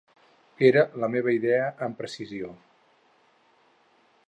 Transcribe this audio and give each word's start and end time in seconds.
Era 0.69 0.81
la 1.03 1.09
meva 1.15 1.35
idea 1.35 1.67
amb 1.87 2.01
precisió. 2.01 2.51